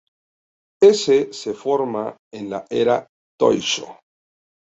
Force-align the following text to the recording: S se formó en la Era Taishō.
S 0.81 1.19
se 1.31 1.53
formó 1.53 2.17
en 2.33 2.49
la 2.49 2.65
Era 2.71 3.07
Taishō. 3.39 3.99